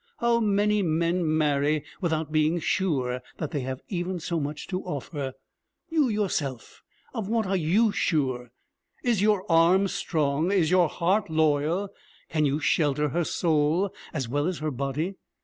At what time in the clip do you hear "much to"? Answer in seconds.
4.39-4.81